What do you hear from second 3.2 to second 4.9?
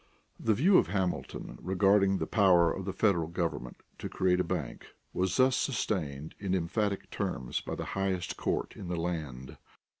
government to create a bank